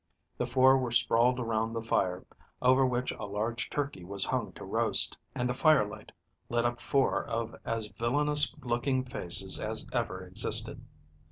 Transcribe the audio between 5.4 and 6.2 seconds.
the firelight